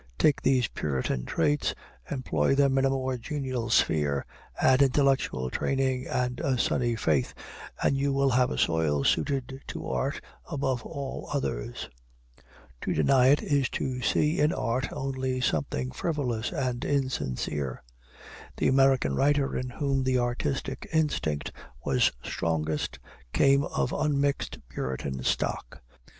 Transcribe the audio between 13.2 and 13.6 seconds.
it